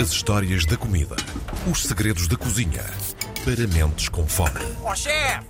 As 0.00 0.12
histórias 0.12 0.64
da 0.64 0.76
comida. 0.76 1.16
Os 1.68 1.82
segredos 1.82 2.28
da 2.28 2.36
cozinha. 2.36 2.84
Para 3.44 3.66
mentes 3.66 4.08
com 4.08 4.24
fome. 4.28 4.60
Ó 4.84 4.94
chefe! 4.94 5.44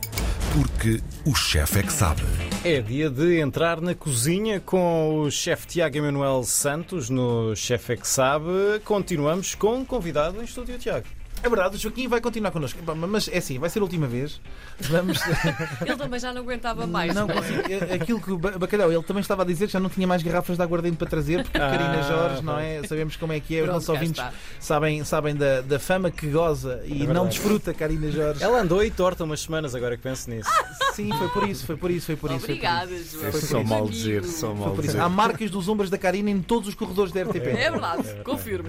Porque 0.55 1.03
o 1.27 1.35
chefe 1.35 1.81
é 1.81 1.83
que 1.83 1.93
sabe. 1.93 2.23
É 2.65 2.81
dia 2.81 3.11
de 3.11 3.41
entrar 3.41 3.79
na 3.83 3.95
cozinha 3.95 4.59
com 4.59 5.21
o 5.21 5.31
chefe 5.31 5.67
Tiago 5.67 5.99
Emanuel 5.99 6.43
Santos 6.45 7.11
no 7.11 7.55
Chefe 7.55 7.93
é 7.93 7.97
que 7.99 8.09
Sabe. 8.09 8.81
Continuamos 8.87 9.55
com 9.55 9.81
um 9.81 9.85
convidado 9.85 10.41
em 10.41 10.45
estúdio, 10.45 10.79
Tiago. 10.79 11.07
É 11.43 11.49
verdade, 11.49 11.77
o 11.77 11.79
Joaquim 11.79 12.09
vai 12.09 12.21
continuar 12.21 12.51
connosco. 12.51 12.79
Mas 13.09 13.29
é 13.29 13.39
assim, 13.39 13.59
vai 13.59 13.71
ser 13.71 13.79
a 13.79 13.83
última 13.83 14.07
vez. 14.07 14.41
Vamos. 14.81 15.19
Ele 15.87 15.97
também 15.97 16.19
já 16.19 16.33
não 16.33 16.43
aguentava 16.43 16.87
mais. 16.87 17.15
não, 17.15 17.29
consigo. 17.29 17.63
É- 17.71 17.95
aquilo 17.95 18.21
que 18.21 18.33
o 18.33 18.39
Ba- 18.39 18.59
Bacalhau, 18.59 18.91
ele 18.93 19.03
também 19.03 19.21
estava 19.21 19.43
a 19.43 19.45
dizer 19.47 19.67
que 19.67 19.73
já 19.73 19.81
não 19.81 19.89
tinha 19.89 20.07
mais 20.07 20.23
garrafas 20.23 20.57
de 20.57 20.63
aguardente 20.63 20.97
para 20.97 21.09
trazer, 21.09 21.43
porque 21.45 21.59
Karina 21.59 21.99
Ah, 22.01 22.03
Jorge, 22.03 22.43
não 22.43 22.59
é? 22.59 22.83
Sabemos 22.87 23.17
como 23.17 23.33
é 23.33 23.41
que 23.41 23.57
é, 23.57 23.61
os 23.61 23.65
Pronto, 23.65 23.75
nossos 23.75 23.87
cá 23.87 23.93
ouvintes 23.93 24.19
está. 24.23 24.33
sabem, 24.61 25.05
sabem 25.05 25.37
da, 25.37 25.61
da 25.61 25.79
fama 25.79 26.11
que 26.11 26.27
goza 26.29 26.81
e 26.85 26.91
verdade. 26.99 27.13
não 27.15 27.27
desfruta, 27.29 27.73
Karina 27.73 28.11
Jorge. 28.11 28.43
Ela 28.43 28.61
andou 28.61 28.83
e 28.85 28.91
torta 28.91 29.23
umas 29.25 29.41
semanas 29.41 29.75
agora 29.75 29.97
que 29.97 30.03
penso 30.03 30.29
nisso. 30.31 30.51
Sim, 30.99 31.13
foi 31.13 31.29
por 31.29 31.49
isso, 31.49 31.65
foi 31.65 31.77
por 31.77 31.91
isso, 31.93 32.07
foi 32.07 32.17
por 32.17 32.31
isso. 32.33 32.41
foi 32.41 32.55
Obrigada. 32.57 32.91
João. 32.91 33.23
Foi 33.23 33.31
por 33.31 33.41
Só 33.41 33.61
isso. 33.61 33.69
mal 33.71 33.89
dizer, 33.89 34.25
só 34.25 34.47
Foi 34.49 34.57
mal 34.57 34.71
por 34.75 34.85
isso. 34.85 34.93
dizer. 34.95 35.01
Há 35.01 35.09
marcas 35.09 35.49
dos 35.49 35.69
ombros 35.69 35.89
da 35.91 35.97
Karina 35.97 36.29
em 36.29 36.43
todos 36.43 36.69
os 36.69 36.75
corredores 36.75 37.13
da 37.13 37.23
RTP. 37.23 37.47
É 37.47 37.71
verdade, 37.71 38.03
confirmo. 38.25 38.69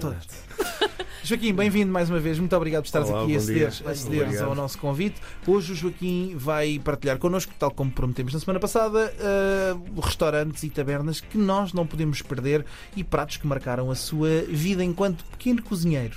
Joaquim, 1.24 1.52
bem-vindo 1.52 1.90
mais 1.90 2.08
uma 2.08 2.20
vez. 2.20 2.38
Muito 2.38 2.54
obrigado 2.54 2.82
por 2.82 2.86
estares 2.86 3.08
Olá, 3.10 3.24
aqui 3.24 3.34
a 3.34 3.38
acederes, 3.38 3.82
a 3.84 3.90
acederes 3.90 4.40
ao 4.40 4.54
nosso 4.54 4.78
convite. 4.78 5.20
Hoje 5.44 5.72
o 5.72 5.74
Joaquim 5.74 6.34
vai 6.36 6.78
partilhar 6.78 7.18
connosco, 7.18 7.52
tal 7.58 7.72
como 7.72 7.90
prometemos 7.90 8.32
na 8.32 8.38
semana 8.38 8.60
passada, 8.60 9.12
eh, 9.18 9.74
restaurantes 10.00 10.62
e 10.62 10.70
tabernas 10.70 11.20
que 11.20 11.36
nós 11.36 11.72
não 11.72 11.84
podemos 11.84 12.22
perder 12.22 12.64
e 12.94 13.02
pratos 13.02 13.38
que 13.38 13.46
marcaram 13.46 13.90
a 13.90 13.96
sua 13.96 14.42
vida 14.48 14.84
enquanto 14.84 15.24
pequeno 15.24 15.60
cozinheiro. 15.62 16.16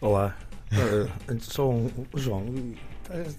Olá. 0.00 0.34
Antes 1.28 1.48
só 1.48 1.68
um. 1.70 1.90
João, 2.16 2.46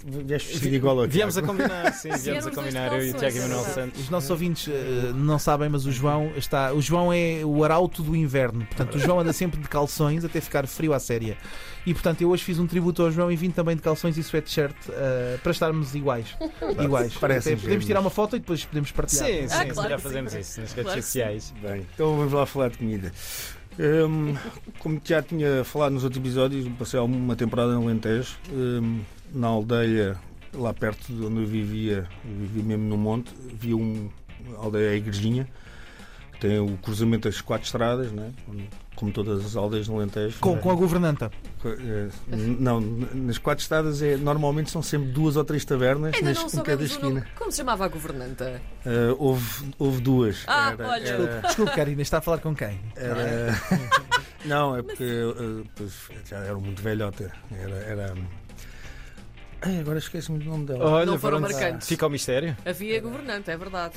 vieste 0.06 0.50
vestido 0.52 0.76
igual 0.76 1.00
ao 1.02 1.08
Viemos 1.08 1.38
a 1.38 1.42
combinar, 1.42 1.94
sim, 1.94 2.10
viemos 2.22 2.48
a 2.48 2.52
combinar 2.52 2.94
eu 2.94 3.06
e 3.08 3.12
o 3.12 3.14
Tiago. 3.14 3.38
Emanuel 3.38 3.64
Santos. 3.66 4.02
Os 4.02 4.10
nossos 4.10 4.30
ouvintes 4.30 4.68
eh, 4.68 5.12
não 5.16 5.40
sabem, 5.40 5.70
mas 5.70 5.86
o 5.86 5.92
João 5.92 6.32
está. 6.36 6.74
O 6.74 6.82
João 6.82 7.12
é 7.14 7.42
o 7.44 7.64
arauto 7.64 8.04
do 8.04 8.16
inverno. 8.16 8.66
Portanto, 8.66 8.96
o 8.96 9.00
João 9.00 9.20
anda 9.20 9.34
sempre 9.34 9.60
de 9.60 9.68
calções 9.68 10.24
até 10.26 10.40
ficar 10.42 10.68
frio 10.68 10.94
à 10.94 11.00
séria. 11.00 11.38
E 11.86 11.94
portanto, 11.94 12.22
eu 12.22 12.30
hoje 12.30 12.44
fiz 12.44 12.60
um 12.60 12.68
tributo 12.68 13.02
ao 13.04 13.12
João 13.12 13.32
e 13.32 13.36
vim 13.36 13.52
também 13.52 13.76
de 13.76 13.82
calções 13.82 14.18
e 14.18 14.22
sweatshirt 14.22 14.76
eh, 14.90 15.38
para 15.42 15.52
estarmos 15.52 15.94
iguais. 15.96 16.28
iguais. 16.82 17.14
Parecem 17.16 17.54
Até 17.54 17.62
podemos 17.62 17.86
tirar 17.86 18.00
uma 18.00 18.10
foto 18.10 18.36
e 18.36 18.40
depois 18.40 18.64
podemos 18.66 18.92
partilhar. 18.92 19.26
Sim, 19.26 19.48
sim, 19.48 19.56
Ah, 19.56 19.66
claro 19.66 19.76
calhar 19.76 19.90
que 19.90 19.98
sim. 19.98 20.08
fazemos 20.10 20.34
isso 20.34 20.62
nas 20.62 20.70
redes 20.74 20.84
Claro 20.84 21.02
sociais. 21.02 21.54
Bem, 21.62 21.86
então 21.94 22.16
vamos 22.18 22.34
lá 22.34 22.46
falar 22.46 22.70
de 22.70 22.78
comida. 22.78 23.12
Hum, 23.80 24.36
como 24.78 25.02
já 25.04 25.22
tinha 25.24 25.64
falado 25.64 25.94
nos 25.94 26.04
outros 26.04 26.22
episódios, 26.22 26.68
passei 26.78 27.00
uma 27.00 27.36
temporada 27.36 27.74
no 27.74 27.82
Alentejo, 27.84 28.38
hum, 28.52 29.00
na 29.34 29.48
aldeia, 29.48 30.16
lá 30.54 30.74
perto 30.74 31.12
de 31.12 31.26
onde 31.26 31.42
eu 31.42 31.48
vivia, 31.48 32.08
eu 32.26 32.36
vivia 32.36 32.64
mesmo 32.64 32.86
no 32.86 32.98
monte, 32.98 33.34
havia 33.52 33.76
um, 33.76 34.10
uma 34.48 34.58
aldeia 34.60 34.92
a 34.92 34.96
Igrejinha, 34.96 35.48
que 36.34 36.40
tem 36.40 36.60
o 36.60 36.78
cruzamento 36.78 37.28
das 37.28 37.42
quatro 37.42 37.66
estradas, 37.66 38.12
né? 38.12 38.32
como 38.96 39.12
todas 39.12 39.44
as 39.44 39.56
aldeias 39.56 39.88
no 39.88 39.96
Alentejo. 39.96 40.38
Com, 40.40 40.54
né? 40.54 40.62
com 40.62 40.70
a 40.70 40.76
governanta. 40.76 41.32
Eh, 41.66 42.10
Não, 42.60 42.80
nas 42.80 43.40
quatro 43.40 43.64
estradas 43.64 44.04
é, 44.04 44.16
normalmente 44.18 44.70
são 44.70 44.84
sempre 44.84 45.10
duas 45.10 45.36
ou 45.36 45.44
três 45.44 45.66
tabernas 45.66 46.14
Ainda 46.14 46.30
nas, 46.30 46.38
não 46.54 46.62
em 46.62 46.64
cada 46.64 46.72
o 46.74 46.76
nome. 46.76 46.86
esquina. 46.86 47.28
Como 47.36 47.52
se 47.52 47.58
chamava 47.58 47.86
a 47.86 47.88
governanta? 47.88 48.62
Eh, 48.86 49.16
houve, 49.18 49.74
houve 49.80 50.00
duas. 50.00 50.44
Ah, 50.46 50.74
Era- 50.74 50.88
olha. 50.90 51.08
era- 51.08 51.42
Desculpe, 51.42 51.72
Karina, 51.76 52.02
está 52.04 52.20
a 52.20 52.22
falar 52.22 52.38
com 52.38 52.54
quem? 52.56 52.80
era- 52.96 53.60
não, 54.46 54.78
é 54.78 54.84
porque 54.84 55.04
eh, 55.04 55.68
pois, 55.76 55.94
já 56.30 56.38
era 56.38 56.56
muito 56.56 56.80
velhota. 56.84 57.32
Era. 57.52 57.76
era... 57.78 58.14
Ai, 59.66 59.80
agora 59.80 59.98
esqueci-me 59.98 60.40
do 60.40 60.46
nome 60.50 60.66
dela. 60.66 60.86
Olha, 60.86 61.06
Não 61.06 61.18
foram 61.20 61.40
pronto, 61.40 61.54
marcantes. 61.54 61.88
Fica 61.88 62.06
o 62.06 62.10
mistério. 62.10 62.56
Havia 62.66 63.00
governanta, 63.02 63.52
é 63.52 63.58
verdade. 63.58 63.96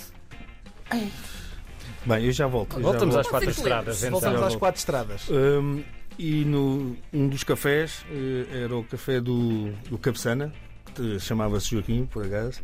Bem, 2.05 2.25
eu 2.25 2.33
já 2.33 2.47
volto. 2.47 2.77
eu 2.77 2.83
já 2.83 2.89
Voltamos 2.91 3.17
às 3.17 3.23
volto. 3.27 3.31
quatro 3.31 3.49
Fico 3.51 3.61
estradas, 3.61 3.95
livre. 4.03 4.07
então. 4.09 4.21
Voltamos 4.21 4.43
às 4.47 4.57
quatro 4.57 4.79
estradas. 4.79 5.29
Hum, 5.29 5.83
e 6.19 6.45
no, 6.45 6.97
um 7.13 7.29
dos 7.29 7.43
cafés 7.43 8.05
eh, 8.11 8.63
era 8.65 8.77
o 8.77 8.85
café 8.85 9.21
do, 9.21 9.71
do 9.91 9.99
Cabesana, 9.99 10.53
que 10.95 11.19
chamava-se 11.19 11.71
Joaquim, 11.75 12.07
por 12.07 12.25
acaso, 12.25 12.61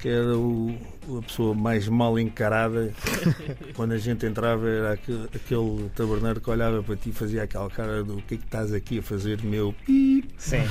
que 0.00 0.08
era 0.08 0.36
o, 0.36 0.74
a 1.18 1.22
pessoa 1.22 1.54
mais 1.54 1.86
mal 1.88 2.18
encarada. 2.18 2.92
Quando 3.74 3.92
a 3.92 3.98
gente 3.98 4.24
entrava, 4.26 4.68
era 4.68 4.92
aquele, 4.92 5.24
aquele 5.34 5.88
taberneiro 5.94 6.40
que 6.40 6.50
olhava 6.50 6.82
para 6.82 6.96
ti 6.96 7.10
e 7.10 7.12
fazia 7.12 7.42
aquela 7.42 7.68
cara 7.68 8.02
do 8.02 8.18
o 8.18 8.22
que 8.22 8.34
é 8.34 8.36
que 8.38 8.44
estás 8.44 8.72
aqui 8.72 8.98
a 8.98 9.02
fazer, 9.02 9.42
meu 9.42 9.74
pip. 9.86 10.28
Sim. 10.38 10.62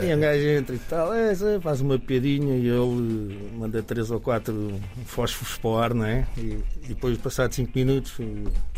E 0.00 0.14
um 0.14 0.20
gajo 0.20 0.46
entra 0.46 0.74
e 0.74 0.78
tal, 0.80 1.12
é, 1.14 1.32
é, 1.32 1.60
faz 1.60 1.80
uma 1.80 1.98
piadinha 1.98 2.56
e 2.56 2.68
ele 2.68 3.52
manda 3.56 3.82
três 3.82 4.10
ou 4.10 4.20
quatro 4.20 4.80
fósforos 5.06 5.56
para 5.58 5.70
o 5.70 5.78
ar, 5.78 5.94
não 5.94 6.04
é? 6.04 6.26
E, 6.36 6.40
e 6.40 6.88
depois, 6.88 7.16
passados 7.18 7.56
cinco 7.56 7.72
minutos, 7.74 8.14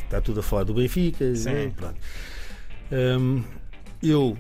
está 0.05 0.21
tudo 0.21 0.41
a 0.41 0.43
falar 0.43 0.65
do 0.65 0.75
Benfica. 0.75 1.35
Sim. 1.35 1.67
e 1.67 1.71
pronto. 1.71 1.97
Hum, 2.93 3.43
eu, 4.03 4.37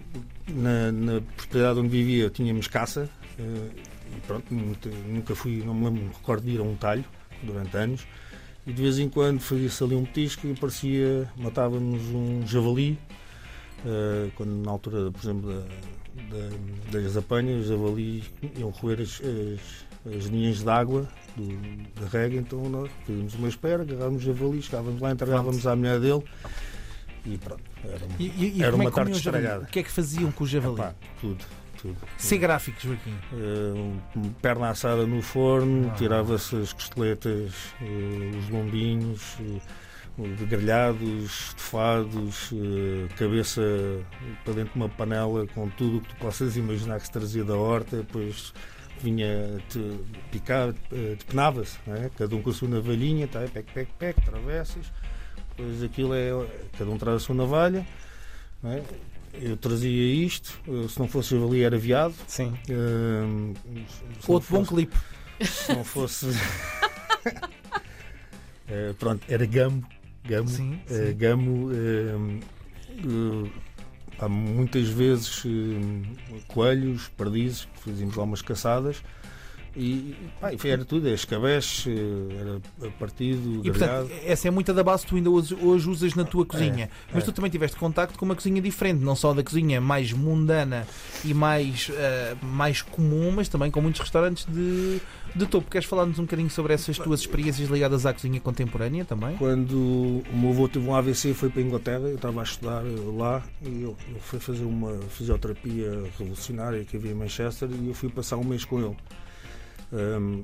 na, 0.48 0.92
na 0.92 1.20
propriedade 1.36 1.80
onde 1.80 1.88
vivia, 1.88 2.30
tínhamos 2.30 2.68
caça. 2.68 3.08
eh, 3.38 3.42
e 4.14 4.20
pronto, 4.26 4.46
nunca, 4.52 5.34
fui, 5.34 5.62
não 5.64 5.74
me 5.74 5.84
lembro, 5.86 6.02
me 6.04 6.08
recordo 6.08 6.44
de 6.44 6.50
ir 6.52 6.60
a 6.60 6.62
um 6.62 6.74
talho 6.76 7.04
durante 7.42 7.76
anos. 7.76 8.06
E 8.66 8.72
de 8.72 8.82
vez 8.82 8.98
em 8.98 9.08
quando 9.08 9.40
fazia-se 9.40 9.82
ali 9.84 9.94
um 9.94 10.04
petisco 10.04 10.46
e 10.46 10.52
aparecia, 10.52 11.30
matávamos 11.36 12.02
um 12.12 12.46
javali. 12.46 12.98
eh, 13.84 14.30
quando 14.34 14.50
na 14.64 14.70
altura, 14.70 15.10
por 15.12 15.20
exemplo, 15.22 15.52
da, 15.52 16.38
da- 16.90 16.98
das 17.00 17.16
apanhas, 17.16 17.62
os 17.62 17.68
javalis 17.68 18.24
iam 18.58 18.70
roer 18.70 19.00
as, 19.02 19.20
as, 19.20 20.14
as 20.16 20.24
linhas 20.24 20.58
de 20.62 20.68
água 20.68 21.06
do, 21.36 22.00
da 22.00 22.08
rega, 22.08 22.36
então 22.36 22.68
nós 22.68 22.90
fazíamos 23.06 23.34
uma 23.34 23.48
espera, 23.48 23.82
agarrávamos 23.82 24.22
o 24.22 24.26
javali, 24.26 24.62
chegávamos 24.62 25.00
lá, 25.00 25.12
entregávamos 25.12 25.66
à 25.66 25.76
mulher 25.76 26.00
dele 26.00 26.24
e 27.24 27.38
pronto. 27.38 27.62
Era, 27.84 28.00
E, 28.18 28.24
e- 28.58 28.62
Era 28.62 28.72
é 28.72 28.74
uma 28.74 28.90
que 28.90 28.96
tarde 28.96 29.12
javali? 29.12 29.16
estragada. 29.44 29.64
O 29.64 29.66
que 29.68 29.78
é 29.78 29.82
que 29.84 29.90
faziam 29.90 30.32
com 30.32 30.42
o 30.42 30.46
javali? 30.46 30.74
Epá, 30.74 30.94
tudo, 31.20 31.44
tudo. 31.94 32.08
Ser 32.18 32.38
gráficos, 32.38 32.82
Joaquim. 32.82 33.14
Um- 33.32 34.30
perna 34.42 34.70
assada 34.70 35.06
no 35.06 35.20
forno, 35.22 35.90
Ah. 35.90 35.94
tirava-se 35.94 36.56
as 36.56 36.72
costeletas, 36.72 37.52
eh, 37.80 38.36
os 38.38 38.48
lombinhos, 38.48 39.36
de 40.18 40.46
grelhados, 40.46 41.48
estofados, 41.48 42.50
cabeça 43.18 43.60
para 44.44 44.54
dentro 44.54 44.72
de 44.72 44.76
uma 44.78 44.88
panela 44.88 45.46
com 45.48 45.68
tudo 45.68 45.98
o 45.98 46.00
que 46.00 46.08
tu 46.08 46.16
possas 46.16 46.56
imaginar 46.56 46.98
que 46.98 47.04
se 47.06 47.12
trazia 47.12 47.44
da 47.44 47.54
horta, 47.54 47.98
depois 47.98 48.54
vinha 49.02 49.58
te 49.68 49.78
picar, 50.32 50.72
depenava-se, 50.90 51.76
é? 51.88 52.10
cada 52.16 52.34
um 52.34 52.40
com 52.40 52.48
a 52.48 52.54
sua 52.54 52.66
navalhinha, 52.66 53.28
tá? 53.28 53.40
pec, 53.40 53.70
pec, 53.74 53.90
pec, 53.98 54.22
travessas, 54.24 54.90
depois 55.54 55.82
aquilo 55.82 56.14
é, 56.14 56.30
cada 56.78 56.90
um 56.90 56.96
traz 56.96 57.16
a 57.16 57.20
sua 57.20 57.34
navalha, 57.34 57.86
é? 58.64 58.82
Eu 59.40 59.56
trazia 59.56 59.90
isto, 60.24 60.58
eh, 60.68 60.88
se 60.88 60.98
não 60.98 61.08
fosse 61.08 61.30
javali 61.36 61.62
era 61.62 61.76
viado, 61.78 62.14
Sim. 62.26 62.52
Não 62.68 63.54
Outro 64.28 64.48
bom 64.50 64.64
fosse- 64.64 64.68
clipe. 64.68 64.96
Se 65.44 65.72
não 65.74 65.84
fosse. 65.84 66.26
Eh, 68.68 68.94
pronto, 68.98 69.22
era 69.28 69.46
gamo. 69.46 69.84
Gamo. 70.24 70.48
Sim, 70.48 70.80
sim. 70.88 71.14
gamo. 71.16 71.68
hum, 71.70 72.40
eh, 72.90 73.50
há 74.18 74.28
muitas 74.28 74.88
vezes 74.88 75.44
coelhos, 76.48 77.08
perdizes, 77.16 77.68
fazíamos 77.84 78.16
lá 78.16 78.24
umas 78.24 78.42
caçadas. 78.42 79.02
E 79.76 80.16
pá, 80.40 80.52
e 80.52 80.68
era 80.68 80.84
tudo, 80.84 81.06
era 81.06 81.14
escabeche, 81.14 81.94
era 82.40 82.90
partido, 82.98 83.60
E 83.62 83.70
portanto, 83.70 84.10
essa 84.24 84.48
é 84.48 84.50
muita 84.50 84.72
da 84.72 84.82
base 84.82 85.02
que 85.02 85.10
tu 85.10 85.16
ainda 85.16 85.30
hoje, 85.30 85.54
hoje 85.60 85.90
usas 85.90 86.14
na 86.14 86.24
tua 86.24 86.46
cozinha. 86.46 86.88
Mas 87.12 87.22
é. 87.22 87.26
tu 87.26 87.32
também 87.32 87.50
tiveste 87.50 87.76
contacto 87.76 88.18
com 88.18 88.24
uma 88.24 88.34
cozinha 88.34 88.60
diferente, 88.62 89.02
não 89.02 89.14
só 89.14 89.34
da 89.34 89.42
cozinha 89.42 89.80
mais 89.80 90.12
mundana 90.12 90.86
e 91.24 91.34
mais, 91.34 91.90
eh, 91.94 92.34
mais 92.42 92.80
comum, 92.80 93.32
mas 93.32 93.48
também 93.48 93.70
com 93.70 93.82
muitos 93.82 94.00
restaurantes 94.00 94.46
de, 94.46 95.00
de 95.34 95.46
topo. 95.46 95.70
Queres 95.70 95.86
falar-nos 95.86 96.18
um 96.18 96.22
bocadinho 96.22 96.48
sobre 96.48 96.72
essas 96.72 96.96
tuas 96.96 97.20
experiências 97.20 97.68
ligadas 97.68 98.06
à 98.06 98.14
cozinha 98.14 98.40
contemporânea 98.40 99.04
também? 99.04 99.36
Quando 99.36 99.74
o 99.76 100.36
meu 100.36 100.50
avô 100.50 100.68
teve 100.68 100.88
um 100.88 100.94
AVC 100.94 101.30
e 101.30 101.34
foi 101.34 101.50
para 101.50 101.60
a 101.60 101.64
Inglaterra, 101.64 102.08
eu 102.08 102.16
estava 102.16 102.40
a 102.40 102.44
estudar 102.44 102.82
lá 103.14 103.42
e 103.62 103.68
ele 103.68 104.16
ele 104.16 104.20
foi 104.20 104.40
fazer 104.40 104.64
uma 104.64 104.98
fisioterapia 105.10 105.90
revolucionária 106.18 106.84
que 106.84 106.96
havia 106.96 107.12
em 107.12 107.14
Manchester 107.14 107.68
e 107.70 107.88
eu 107.88 107.94
fui 107.94 108.08
passar 108.08 108.36
um 108.36 108.44
mês 108.44 108.64
com 108.64 108.80
ele. 108.80 108.96
Ahm, 109.92 110.42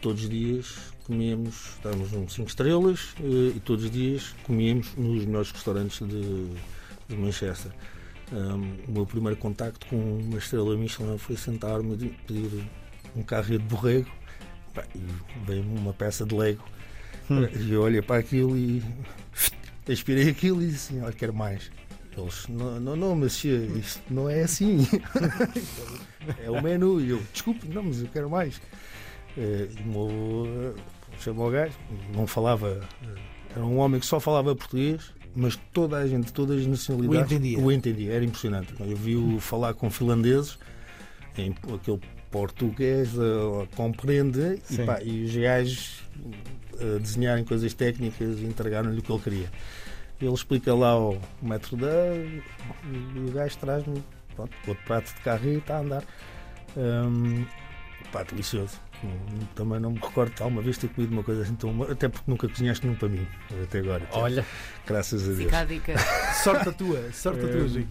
todos 0.00 0.24
os 0.24 0.30
dias 0.30 0.76
comíamos, 1.04 1.74
estávamos 1.76 2.12
num 2.12 2.28
5 2.28 2.48
estrelas 2.48 3.14
eh, 3.20 3.56
e 3.56 3.60
todos 3.60 3.84
os 3.84 3.90
dias 3.90 4.34
comíamos 4.44 4.94
nos 4.96 5.24
melhores 5.24 5.50
restaurantes 5.50 6.06
de, 6.06 6.46
de 7.08 7.16
Manchester. 7.16 7.72
Ahm, 8.32 8.76
o 8.88 8.92
meu 8.92 9.06
primeiro 9.06 9.36
contacto 9.36 9.86
com 9.86 9.96
uma 9.96 10.38
estrela 10.38 10.76
Michelin 10.76 11.18
foi 11.18 11.36
sentar-me 11.36 11.94
e 11.94 12.08
pedir 12.26 12.64
um 13.16 13.22
carro 13.22 13.46
de 13.46 13.58
borrego 13.58 14.10
Pá, 14.74 14.84
e 14.94 15.00
veio-me 15.44 15.78
uma 15.78 15.92
peça 15.92 16.24
de 16.24 16.34
Lego. 16.34 16.64
Hum. 17.28 17.44
E 17.44 17.72
eu 17.72 17.82
olhei 17.82 18.02
para 18.02 18.20
aquilo 18.20 18.56
e 18.56 18.82
aspirei 19.90 20.28
aquilo 20.28 20.62
e 20.62 20.66
disse 20.66 20.94
assim, 20.94 21.02
olha, 21.02 21.12
quero 21.12 21.34
mais. 21.34 21.70
Eles, 22.16 22.46
não, 22.48 22.80
não, 22.80 22.96
não, 22.96 23.16
mas 23.16 23.42
isto 23.44 24.02
não 24.10 24.28
é 24.28 24.42
assim. 24.42 24.86
é 26.42 26.50
o 26.50 26.62
menu. 26.62 27.00
E 27.00 27.10
eu, 27.10 27.22
desculpe, 27.32 27.68
não, 27.68 27.82
mas 27.84 28.00
eu 28.02 28.08
quero 28.08 28.28
mais. 28.28 28.60
Eh, 29.36 29.68
E 29.78 29.82
o 29.82 29.86
meu, 29.86 30.74
eh, 30.76 30.80
chamou 31.20 31.48
o 31.48 31.50
gajo, 31.50 31.74
não 32.14 32.26
falava, 32.26 32.80
eh, 33.02 33.20
era 33.56 33.64
um 33.64 33.78
homem 33.78 34.00
que 34.00 34.06
só 34.06 34.18
falava 34.18 34.54
português, 34.56 35.12
mas 35.34 35.56
toda 35.72 35.98
a 35.98 36.06
gente, 36.06 36.32
todas 36.32 36.60
as 36.60 36.66
nacionalidades 36.66 37.30
O 37.30 37.34
entendia. 37.34 37.58
o 37.58 37.72
entendia, 37.72 38.12
era 38.12 38.24
impressionante. 38.24 38.74
Eu 38.80 38.96
vi-o 38.96 39.38
falar 39.40 39.74
com 39.74 39.88
finlandeses, 39.88 40.58
em 41.38 41.54
aquele 41.72 42.00
português, 42.30 43.10
eh, 43.14 43.68
compreende, 43.76 44.60
e, 44.68 44.76
pá, 44.84 45.00
e 45.02 45.24
os 45.24 45.34
gajos 45.36 46.00
a 46.80 46.98
desenharem 46.98 47.44
coisas 47.44 47.72
técnicas 47.74 48.38
e 48.40 48.44
entregaram-lhe 48.44 48.98
o 48.98 49.02
que 49.02 49.12
ele 49.12 49.20
queria. 49.22 49.50
Ele 50.20 50.32
explica 50.34 50.74
lá 50.74 50.98
o 50.98 51.18
metro 51.40 51.76
da 51.76 51.88
e 52.16 53.18
o 53.28 53.32
gajo 53.32 53.56
traz-me 53.58 54.02
outro 54.38 54.76
prato 54.84 55.14
de 55.14 55.20
carro 55.22 55.44
e 55.48 55.56
está 55.58 55.76
a 55.76 55.80
andar. 55.80 56.04
Hum, 56.76 57.46
pá, 58.12 58.22
delicioso. 58.22 58.78
Também 59.54 59.80
não 59.80 59.92
me 59.92 59.98
recordo 59.98 60.34
de 60.34 60.42
alguma 60.42 60.60
vez 60.60 60.76
ter 60.76 60.88
comido 60.88 61.12
uma 61.12 61.22
coisa 61.22 61.40
assim 61.42 61.54
tão 61.54 61.82
até 61.84 62.06
porque 62.08 62.30
nunca 62.30 62.46
cozinhaste 62.48 62.84
nenhum 62.86 62.98
para 62.98 63.08
mim 63.08 63.26
até 63.62 63.78
agora. 63.78 64.06
Olha, 64.12 64.44
Graças 64.86 65.22
a 65.22 65.26
Deus. 65.26 65.38
Fica 65.38 65.58
a 65.60 65.64
dica. 65.64 65.94
Sorte 66.44 66.68
a 66.68 66.72
tua, 66.72 67.12
sorte 67.12 67.46
a 67.46 67.48
tua, 67.48 67.60
Eh, 67.64 67.68
Zico. 67.68 67.88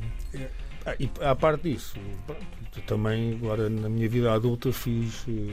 Ah, 0.85 0.95
e 0.99 1.09
à 1.21 1.35
parte 1.35 1.63
disso, 1.71 1.99
pronto, 2.27 2.45
também 2.85 3.33
agora 3.35 3.69
na 3.71 3.89
minha 3.89 4.07
vida 4.07 4.31
adulta 4.31 4.71
fiz. 4.71 5.25
eh, 5.27 5.51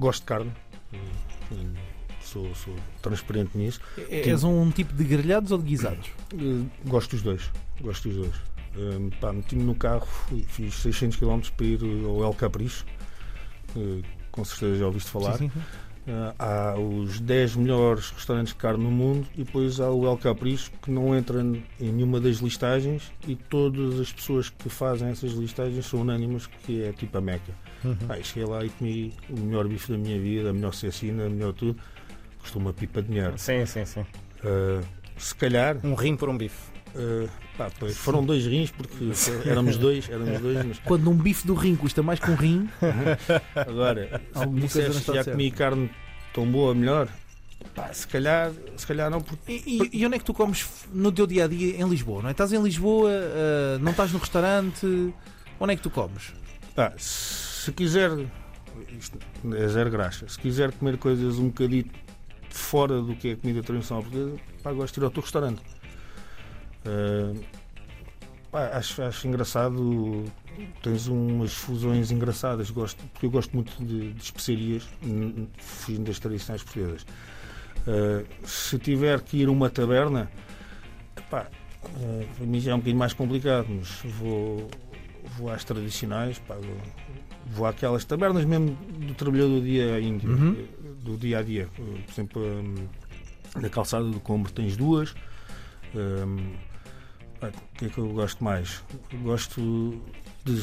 gosto 0.00 0.20
de 0.20 0.26
carne. 0.26 0.52
eh, 0.94 1.56
sou, 2.24 2.54
sou 2.54 2.74
transparente 3.02 3.56
nisso. 3.56 3.80
É- 4.10 4.28
És 4.28 4.44
um 4.44 4.70
tipo 4.70 4.92
de 4.94 5.04
grelhados 5.04 5.52
ou 5.52 5.58
de 5.58 5.64
guisados? 5.64 6.08
Eh, 6.34 6.64
gosto 6.86 7.10
dos 7.12 7.22
dois. 7.22 7.50
Gosto 7.80 8.08
dos 8.08 8.16
dois. 8.18 8.34
Eh, 8.76 9.10
pá, 9.20 9.32
meti-me 9.32 9.62
no 9.62 9.74
carro, 9.74 10.06
fiz 10.48 10.74
600 10.74 11.16
km 11.18 11.40
para 11.56 11.66
ir 11.66 11.80
ao 12.04 12.24
El 12.24 12.34
Capricho. 12.34 12.84
eh, 13.76 14.02
com 14.30 14.44
certeza 14.44 14.78
já 14.78 14.86
ouviste 14.86 15.10
falar. 15.10 15.38
Sim, 15.38 15.50
sim. 15.50 15.60
Uh, 16.06 16.34
há 16.38 16.74
os 16.78 17.18
10 17.18 17.56
melhores 17.56 18.10
restaurantes 18.10 18.52
de 18.52 18.58
carne 18.58 18.84
no 18.84 18.90
mundo 18.90 19.26
e 19.34 19.42
depois 19.42 19.80
há 19.80 19.90
o 19.90 20.06
El 20.06 20.18
Capricho 20.18 20.70
que 20.82 20.90
não 20.90 21.16
entra 21.16 21.40
em 21.40 21.62
nenhuma 21.80 22.20
das 22.20 22.38
listagens 22.40 23.10
e 23.26 23.34
todas 23.34 23.98
as 23.98 24.12
pessoas 24.12 24.50
que 24.50 24.68
fazem 24.68 25.08
essas 25.08 25.32
listagens 25.32 25.86
são 25.86 26.02
unânimes 26.02 26.46
que 26.46 26.82
é 26.82 26.92
tipo 26.92 27.16
a 27.16 27.22
Meca. 27.22 27.54
Uhum. 27.82 27.96
Ah, 28.06 28.22
cheguei 28.22 28.44
lá 28.44 28.62
e 28.62 28.68
comi 28.68 29.14
o 29.30 29.40
melhor 29.40 29.66
bife 29.66 29.92
da 29.92 29.96
minha 29.96 30.20
vida, 30.20 30.50
a 30.50 30.52
melhor 30.52 30.74
cecina, 30.74 31.24
a 31.24 31.30
melhor 31.30 31.54
tudo. 31.54 31.80
Custou 32.44 32.60
uma 32.62 32.72
pipa 32.72 33.00
de 33.02 33.08
dinheiro. 33.08 33.34
sim, 33.36 33.64
sim, 33.66 33.84
sim. 33.84 34.00
Uh, 34.44 34.84
se 35.16 35.34
calhar, 35.34 35.76
Um 35.82 35.94
rim 35.94 36.14
por 36.16 36.28
um 36.28 36.36
bife. 36.36 36.70
uh, 36.94 37.28
pá, 37.56 37.70
pois, 37.80 37.96
foram 37.96 38.22
dois 38.24 38.44
rins 38.46 38.70
porque 38.70 39.12
éramos 39.48 39.76
dois, 39.78 40.08
éramos 40.10 40.40
dois, 40.40 40.64
mas 40.66 40.78
Quando 40.80 41.10
um 41.10 41.16
bife 41.16 41.46
do 41.46 41.54
rim 41.54 41.74
custa 41.74 42.02
mais 42.02 42.20
que 42.20 42.30
um 42.30 42.34
rim, 42.34 42.68
Agora, 43.56 44.20
se 44.34 44.46
me 44.46 44.60
disseste 44.60 45.12
já 45.14 45.24
comi 45.24 45.50
carne 45.50 45.90
tão 46.34 46.46
boa, 46.46 46.74
melhor, 46.74 47.08
pá, 47.74 47.90
se 47.92 48.06
calhar, 48.06 48.52
se 48.76 48.86
calhar 48.86 49.10
não, 49.10 49.20
porque 49.22 49.52
E, 49.66 49.82
e- 49.82 49.90
e 50.00 50.06
onde 50.06 50.16
é 50.16 50.18
que 50.18 50.24
tu 50.24 50.34
comes 50.34 50.66
no 50.92 51.10
teu 51.10 51.26
dia 51.26 51.44
a 51.44 51.48
dia 51.48 51.76
em 51.80 51.88
Lisboa? 51.88 52.20
Não 52.22 52.28
é? 52.28 52.32
Estás 52.32 52.52
em 52.52 52.62
Lisboa, 52.62 53.10
ah, 53.10 53.78
não 53.80 53.92
estás 53.92 54.12
no 54.12 54.18
restaurante, 54.18 54.86
onde 55.58 55.72
é 55.72 55.76
que 55.76 55.82
tu 55.82 55.90
comes? 55.90 56.32
pá, 56.76 56.92
se 56.98 57.70
quiser, 57.72 58.10
isto 58.98 59.16
é 59.56 59.68
zero 59.68 59.90
graxa, 59.90 60.28
se 60.28 60.38
quiser 60.38 60.72
comer 60.72 60.98
coisas 60.98 61.38
um 61.38 61.46
bocadinho 61.46 61.86
fora 62.54 63.02
do 63.02 63.16
que 63.16 63.28
é 63.28 63.32
a 63.32 63.36
comida 63.36 63.62
tradicional 63.62 64.02
portuguesa, 64.02 64.38
pá, 64.62 64.72
gosto 64.72 64.94
de 64.94 65.00
ir 65.00 65.04
ao 65.04 65.10
teu 65.10 65.22
restaurante. 65.22 65.60
Ah, 66.86 67.34
pá, 68.50 68.68
acho, 68.74 69.02
acho 69.02 69.26
engraçado, 69.26 70.24
tens 70.82 71.08
umas 71.08 71.52
fusões 71.52 72.12
engraçadas, 72.12 72.70
gosto, 72.70 73.02
porque 73.12 73.26
eu 73.26 73.30
gosto 73.30 73.52
muito 73.52 73.72
de, 73.84 74.12
de 74.12 74.22
especiarias, 74.22 74.88
fugindo 75.58 76.04
das 76.04 76.18
tradicionais 76.18 76.62
portuguesas. 76.62 77.04
Ah, 77.86 78.24
se 78.44 78.78
tiver 78.78 79.20
que 79.20 79.38
ir 79.38 79.48
a 79.48 79.50
uma 79.50 79.68
taberna, 79.68 80.30
pá, 81.28 81.48
ah, 81.84 82.24
para 82.36 82.46
mim 82.46 82.60
já 82.60 82.70
é 82.70 82.74
um 82.74 82.78
bocadinho 82.78 82.98
mais 82.98 83.12
complicado, 83.12 83.66
mas 83.68 84.12
vou, 84.12 84.70
vou 85.36 85.50
às 85.50 85.64
tradicionais, 85.64 86.38
pá, 86.38 86.54
vou, 86.54 86.76
vou 87.46 87.66
àquelas 87.66 88.04
tabernas 88.04 88.44
mesmo 88.44 88.70
do 89.06 89.14
trabalhador 89.14 89.60
do 89.60 89.62
dia 89.62 89.98
índio, 90.00 90.30
Uhum. 90.30 90.66
do 91.02 91.16
dia 91.16 91.38
a 91.38 91.42
dia. 91.42 91.68
Eh, 91.78 92.00
Por 92.06 92.12
exemplo, 92.12 92.42
hum, 92.42 92.74
na 93.60 93.68
calçada 93.68 94.04
do 94.04 94.20
Combro 94.20 94.52
tens 94.52 94.76
duas. 94.76 95.14
Hum, 95.94 96.52
O 97.42 97.76
que 97.78 97.84
é 97.84 97.88
que 97.90 97.98
eu 97.98 98.08
gosto 98.08 98.42
mais? 98.42 98.82
Gosto 99.22 100.00
de- 100.44 100.62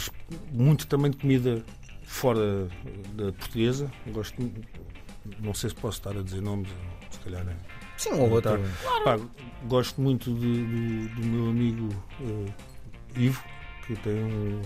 muito 0.51 0.87
também 0.87 1.11
de 1.11 1.17
comida 1.17 1.63
fora 2.03 2.67
da 3.13 3.31
portuguesa. 3.33 3.91
Gosto, 4.07 4.41
não 5.39 5.53
sei 5.53 5.69
se 5.69 5.75
posso 5.75 5.99
estar 5.99 6.17
a 6.17 6.23
dizer 6.23 6.41
nomes, 6.41 6.69
se 7.11 7.19
calhar 7.19 7.47
é. 7.47 7.55
Sim, 7.97 8.13
ou 8.13 8.31
outro. 8.31 8.59
Pá, 9.03 9.19
gosto 9.67 10.01
muito 10.01 10.33
de- 10.33 10.63
do, 10.63 11.15
do 11.21 11.27
meu 11.27 11.49
amigo 11.51 11.89
eh, 12.19 12.51
Ivo, 13.15 13.43
que 13.95 14.03
tem 14.03 14.13
um- 14.23 14.61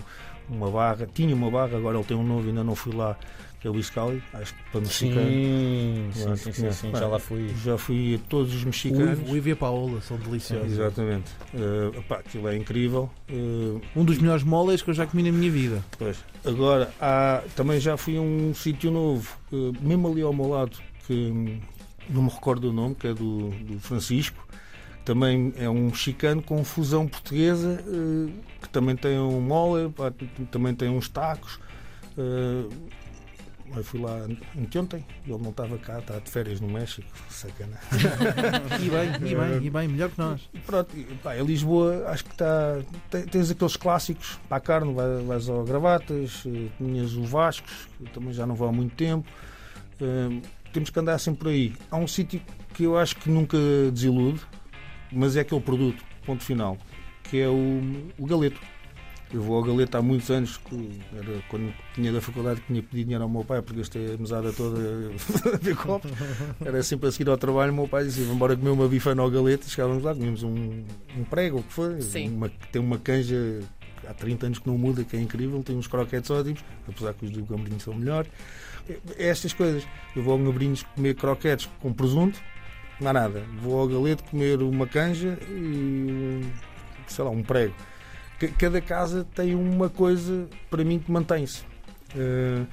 uma 0.48 0.70
barra, 0.70 1.08
tinha 1.12 1.34
uma 1.34 1.50
barra, 1.50 1.76
agora 1.76 1.96
ele 1.98 2.06
tem 2.06 2.16
um 2.16 2.22
novo, 2.22 2.46
ainda 2.48 2.62
não 2.62 2.76
fui 2.76 2.94
lá, 2.94 3.16
que 3.60 3.66
é 3.66 3.70
o 3.70 3.76
Iscali, 3.78 4.22
acho 4.32 4.54
que 4.54 4.62
para 4.70 4.80
mexicano. 4.80 5.26
Sim, 5.28 6.10
sim, 6.12 6.36
sim, 6.36 6.52
sim, 6.52 6.60
conhece. 6.60 6.80
sim, 6.82 6.90
já 6.92 7.06
lá 7.08 7.18
fui. 7.18 7.48
Já 7.64 7.76
fui 7.78 8.14
a 8.14 8.28
todos 8.28 8.54
os 8.54 8.62
mexicanos. 8.64 9.18
O 9.28 9.36
Ivo 9.36 9.48
e 9.48 9.52
a 9.52 9.56
Paola 9.56 10.00
são 10.02 10.16
deliciosos. 10.18 10.70
Exatamente. 10.72 11.32
Eh, 11.52 12.00
pá, 12.08 12.16
aquilo 12.18 12.46
é 12.48 12.56
incrível. 12.56 13.10
Eh, 13.28 13.80
Um 13.96 14.04
dos 14.04 14.18
melhores 14.18 14.44
moles 14.44 14.82
que 14.82 14.90
eu 14.90 14.94
já 14.94 15.04
comi 15.06 15.24
na 15.24 15.32
minha 15.32 15.50
vida. 15.50 15.82
Pois. 15.98 16.16
Agora, 16.44 16.92
há, 17.00 17.42
também 17.56 17.80
já 17.80 17.96
fui 17.96 18.16
a 18.16 18.20
um 18.20 18.54
sítio 18.54 18.90
novo, 18.92 19.36
eh, 19.52 19.56
mesmo 19.80 20.06
ali 20.08 20.22
ao 20.22 20.32
meu 20.32 20.48
lado, 20.48 20.76
que 21.08 21.58
não 22.08 22.22
me 22.22 22.28
recordo 22.30 22.70
o 22.70 22.72
nome, 22.72 22.94
que 22.94 23.08
é 23.08 23.14
do, 23.14 23.48
do 23.50 23.80
Francisco. 23.80 24.46
Também 25.04 25.52
é 25.56 25.68
um 25.68 25.86
mexicano 25.86 26.42
com 26.42 26.62
fusão 26.64 27.06
portuguesa, 27.06 27.80
também 28.76 28.94
tem 28.94 29.18
um 29.18 29.40
mole, 29.40 29.88
pá, 29.90 30.12
também 30.50 30.74
tem 30.74 30.90
uns 30.90 31.08
tacos. 31.08 31.58
Eh, 32.18 32.68
eu 33.74 33.82
fui 33.82 33.98
lá 34.00 34.26
anteontem, 34.56 35.04
ele 35.26 35.38
não 35.38 35.48
estava 35.50 35.76
cá, 35.78 35.98
está 35.98 36.18
de 36.18 36.30
férias 36.30 36.60
no 36.60 36.68
México, 36.68 37.08
sacana. 37.30 37.78
E 38.80 38.90
bem, 38.90 39.30
e 39.30 39.34
bem, 39.34 39.66
e 39.66 39.70
bem, 39.70 39.88
melhor 39.88 40.10
que 40.10 40.18
nós. 40.18 40.42
E 40.52 40.58
pronto, 40.58 40.94
e, 40.94 41.04
pá, 41.22 41.36
em 41.38 41.44
Lisboa 41.44 42.04
acho 42.08 42.24
que 42.24 42.32
está. 42.32 42.78
te- 43.10 43.22
Tens 43.30 43.50
aqueles 43.50 43.76
clássicos 43.76 44.38
para 44.48 44.58
a 44.58 44.60
carne, 44.60 44.92
vai- 44.92 45.22
vais 45.24 45.48
ao 45.48 45.64
Gravatas, 45.64 46.44
eh, 46.46 46.68
tinhas 46.76 47.14
o 47.14 47.24
Vascos, 47.24 47.88
que 47.98 48.04
também 48.12 48.32
já 48.34 48.46
não 48.46 48.54
vou 48.54 48.68
há 48.68 48.72
muito 48.72 48.94
tempo. 48.94 49.26
Eh, 50.00 50.40
temos 50.72 50.90
que 50.90 50.98
andar 51.00 51.18
sempre 51.18 51.40
por 51.40 51.48
aí. 51.48 51.74
Há 51.90 51.96
um 51.96 52.06
sítio 52.06 52.40
que 52.74 52.84
eu 52.84 52.96
acho 52.98 53.16
que 53.16 53.30
nunca 53.30 53.56
desilude, 53.90 54.40
mas 55.10 55.34
é 55.34 55.40
aquele 55.40 55.60
produto, 55.62 56.04
ponto 56.26 56.44
final, 56.44 56.76
que 57.24 57.40
é 57.40 57.48
o, 57.48 57.80
o 58.18 58.26
galeto. 58.26 58.60
Eu 59.36 59.42
vou 59.42 59.58
ao 59.58 59.62
galeto 59.62 59.98
há 59.98 60.00
muitos 60.00 60.30
anos, 60.30 60.58
era 61.14 61.42
quando 61.50 61.70
tinha 61.94 62.10
da 62.10 62.22
faculdade 62.22 62.58
que 62.62 62.68
tinha 62.68 62.82
pedido 62.82 63.04
dinheiro 63.04 63.22
ao 63.22 63.28
meu 63.28 63.44
pai, 63.44 63.60
porque 63.60 63.80
gastei 63.80 64.14
a 64.14 64.16
mesada 64.16 64.50
toda 64.50 64.78
a 65.52 65.58
ver 65.58 65.76
copos. 65.76 66.10
Era 66.64 66.82
sempre 66.82 67.10
a 67.10 67.12
seguir 67.12 67.28
ao 67.28 67.36
trabalho, 67.36 67.70
o 67.70 67.74
meu 67.74 67.86
pai 67.86 68.04
dizia, 68.04 68.22
vamos 68.22 68.36
embora 68.36 68.56
comer 68.56 68.70
uma 68.70 68.88
bifana 68.88 69.20
ao 69.20 69.30
galeto, 69.30 69.66
e 69.66 69.70
chegávamos 69.70 70.02
lá, 70.02 70.14
comíamos 70.14 70.42
um, 70.42 70.82
um 71.18 71.24
prego, 71.28 71.58
o 71.58 71.62
que 71.62 71.70
foi, 71.70 72.00
uma, 72.28 72.48
tem 72.72 72.80
uma 72.80 72.96
canja 72.96 73.60
há 74.08 74.14
30 74.14 74.46
anos 74.46 74.58
que 74.58 74.66
não 74.66 74.78
muda, 74.78 75.04
que 75.04 75.14
é 75.14 75.20
incrível, 75.20 75.62
tem 75.62 75.76
uns 75.76 75.86
croquetes 75.86 76.30
ótimos, 76.30 76.64
apesar 76.88 77.12
que 77.12 77.26
os 77.26 77.30
do 77.30 77.44
Gambrinhos 77.44 77.82
são 77.82 77.92
melhores. 77.92 78.30
É 79.18 79.28
estas 79.28 79.52
coisas. 79.52 79.86
Eu 80.16 80.22
vou 80.22 80.32
ao 80.32 80.38
Gambrinhos 80.38 80.82
comer 80.94 81.14
croquetes 81.14 81.68
com 81.82 81.92
presunto, 81.92 82.40
não 82.98 83.10
há 83.10 83.12
nada. 83.12 83.44
Vou 83.60 83.78
ao 83.78 83.86
galeto 83.86 84.24
comer 84.24 84.62
uma 84.62 84.86
canja 84.86 85.38
e 85.50 86.40
sei 87.06 87.22
lá, 87.22 87.30
um 87.30 87.42
prego. 87.42 87.74
Ca- 88.38 88.48
Cada 88.58 88.80
casa 88.80 89.26
tem 89.34 89.54
uma 89.54 89.88
coisa 89.88 90.48
para 90.70 90.84
mim 90.84 90.98
que 90.98 91.10
mantém-se. 91.10 91.62
Eh, 92.14 92.64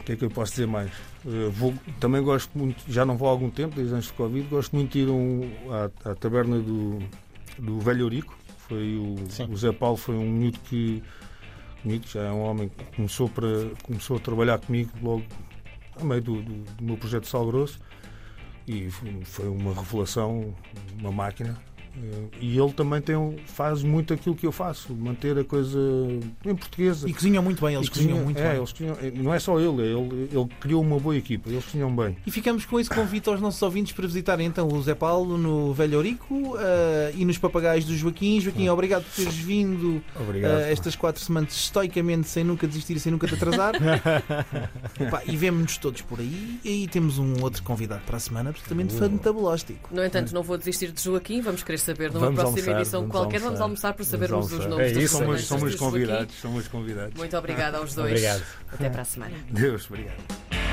o 0.00 0.02
que 0.04 0.12
é 0.12 0.16
que 0.16 0.24
eu 0.24 0.30
posso 0.30 0.52
dizer 0.52 0.66
mais? 0.66 0.90
Eh, 1.26 1.48
vou- 1.50 1.74
também 1.98 2.22
gosto 2.22 2.56
muito, 2.56 2.82
já 2.88 3.04
não 3.04 3.16
vou 3.16 3.28
há 3.28 3.30
algum 3.30 3.50
tempo, 3.50 3.74
desde 3.74 3.94
antes 3.94 4.08
do 4.08 4.14
Covid, 4.14 4.46
gosto 4.48 4.74
muito 4.76 4.92
de 4.92 5.00
ir 5.00 5.08
um, 5.08 5.50
à, 6.04 6.10
à 6.10 6.14
taberna 6.14 6.58
do, 6.58 6.98
do 7.58 7.80
Velho 7.80 8.02
Eurico. 8.02 8.36
Foi 8.68 8.96
o, 8.96 9.14
o 9.52 9.56
Zé 9.56 9.72
Paulo 9.72 9.96
foi 9.96 10.16
um 10.16 10.30
miúdo 10.30 10.58
que 10.60 11.02
comigo, 11.82 12.04
já 12.08 12.22
é 12.22 12.32
um 12.32 12.40
homem 12.42 12.68
que 12.68 12.84
começou, 12.96 13.28
para, 13.28 13.46
começou 13.84 14.16
a 14.16 14.20
trabalhar 14.20 14.58
comigo 14.58 14.90
logo 15.02 15.24
a 16.00 16.04
meio 16.04 16.20
do, 16.20 16.42
do, 16.42 16.54
do 16.74 16.84
meu 16.84 16.96
projeto 16.96 17.26
Sal 17.28 17.46
Grosso 17.46 17.78
e 18.66 18.90
foi 19.24 19.48
uma 19.48 19.72
revelação, 19.72 20.52
uma 20.98 21.12
máquina. 21.12 21.56
Eh, 21.96 22.26
E 22.40 22.58
ele 22.58 22.72
também 22.72 23.00
tem, 23.00 23.16
faz 23.46 23.82
muito 23.82 24.12
aquilo 24.12 24.34
que 24.34 24.46
eu 24.46 24.52
faço, 24.52 24.92
manter 24.94 25.38
a 25.38 25.44
coisa 25.44 25.78
em 26.44 26.54
portuguesa. 26.54 27.08
E 27.08 27.12
cozinham 27.14 27.42
muito 27.42 27.64
bem, 27.64 27.74
eles 27.74 27.88
cozinham 27.88 28.18
cozinha- 28.18 28.24
muito 28.24 28.38
é, 28.38 28.48
bem. 28.50 28.56
eles 28.58 28.72
cozinham- 28.72 28.96
não 29.24 29.32
é 29.34 29.38
só 29.38 29.58
ele, 29.58 29.82
ele, 29.82 30.28
ele 30.32 30.46
criou 30.60 30.82
uma 30.82 30.98
boa 30.98 31.16
equipa, 31.16 31.48
eles 31.48 31.64
cozinham 31.64 31.94
bem. 31.94 32.16
E 32.26 32.30
ficamos 32.30 32.64
com 32.66 32.78
esse 32.78 32.90
convite 32.90 33.28
aos 33.28 33.40
nossos 33.40 33.60
ouvintes 33.62 33.92
para 33.92 34.06
visitarem 34.06 34.46
então 34.46 34.68
o 34.68 34.82
Zé 34.82 34.94
Paulo 34.94 35.38
no 35.38 35.72
Velho 35.72 35.96
Ourico 35.96 36.56
eh, 36.58 37.12
e 37.16 37.24
nos 37.24 37.38
papagaios 37.38 37.84
do 37.84 37.96
Joaquim. 37.96 38.40
Joaquim, 38.40 38.68
obrigado 38.68 39.04
por 39.04 39.14
teres 39.14 39.34
vindo 39.36 40.02
Obrigado. 40.20 40.60
eh, 40.60 40.72
estas 40.72 40.94
quatro 40.96 41.22
semanas 41.22 41.54
estoicamente, 41.54 42.28
sem 42.28 42.44
nunca 42.44 42.66
desistir 42.66 42.96
e 42.96 43.00
sem 43.00 43.10
nunca 43.12 43.26
te 43.26 43.34
atrasar. 43.34 43.72
Pá, 45.10 45.22
e 45.26 45.36
vemo-nos 45.36 45.76
todos 45.78 46.02
por 46.02 46.20
aí. 46.20 46.58
E 46.64 46.68
aí 46.68 46.88
temos 46.88 47.18
um 47.18 47.42
outro 47.42 47.62
convidado 47.62 48.02
para 48.06 48.16
a 48.16 48.20
semana, 48.20 48.50
absolutamente 48.50 48.94
fantabulóstico. 48.94 49.88
No 49.94 50.04
entanto, 50.04 50.32
não 50.34 50.42
vou 50.42 50.56
desistir 50.58 50.90
de 50.92 51.02
Joaquim, 51.02 51.40
vamos 51.40 51.62
querer 51.62 51.78
saber 51.86 52.12
numa 52.12 52.26
Vamos 52.26 52.40
próxima 52.40 52.58
almoçar, 52.60 52.80
edição 52.80 53.00
vamos 53.00 53.12
qualquer. 53.12 53.40
Vamos 53.40 53.60
almoçar. 53.60 53.64
almoçar 53.64 53.94
para 53.94 54.04
sabermos 54.04 54.30
Vamos 54.30 54.46
os 54.46 54.52
almoçar. 54.52 54.70
nomes 54.70 54.90
É 54.90 54.94
das 54.94 55.02
isso, 55.04 55.18
somos, 55.18 55.44
somos 55.44 55.74
convidados, 55.76 56.34
somos 56.36 56.68
convidados. 56.68 57.14
Muito 57.14 57.36
obrigada 57.36 57.78
aos 57.78 57.94
dois. 57.94 58.10
Obrigado. 58.10 58.42
Até 58.72 58.90
para 58.90 59.02
a 59.02 59.04
semana. 59.04 59.34
Deus, 59.50 59.86
obrigado. 59.88 60.65